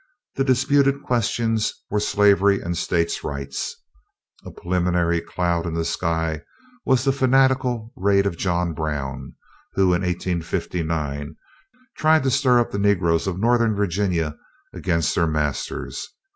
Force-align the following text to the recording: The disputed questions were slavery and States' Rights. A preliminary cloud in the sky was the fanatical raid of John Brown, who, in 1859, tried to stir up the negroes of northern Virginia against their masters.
The 0.33 0.43
disputed 0.43 1.03
questions 1.03 1.75
were 1.91 1.99
slavery 1.99 2.59
and 2.59 2.75
States' 2.75 3.23
Rights. 3.23 3.75
A 4.43 4.49
preliminary 4.49 5.21
cloud 5.21 5.67
in 5.67 5.75
the 5.75 5.85
sky 5.85 6.41
was 6.87 7.03
the 7.03 7.11
fanatical 7.11 7.93
raid 7.95 8.25
of 8.25 8.35
John 8.35 8.73
Brown, 8.73 9.35
who, 9.73 9.93
in 9.93 10.01
1859, 10.01 11.35
tried 11.97 12.23
to 12.23 12.31
stir 12.31 12.57
up 12.59 12.71
the 12.71 12.79
negroes 12.79 13.27
of 13.27 13.39
northern 13.39 13.75
Virginia 13.75 14.35
against 14.73 15.13
their 15.13 15.27
masters. 15.27 16.07